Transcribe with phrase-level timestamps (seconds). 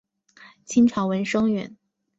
[0.65, 1.77] 清朝文生员。